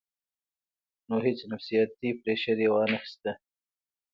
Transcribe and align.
نو 1.07 1.15
هېڅ 1.25 1.39
نفسياتي 1.51 2.09
پرېشر 2.21 2.57
ئې 2.63 2.67
وانۀ 2.73 2.97
خستۀ- 3.01 3.31